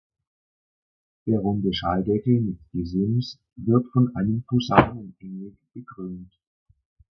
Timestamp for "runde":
1.41-1.71